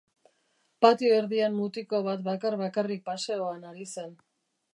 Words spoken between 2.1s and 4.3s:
bakar-bakarrik paseoan ari zen.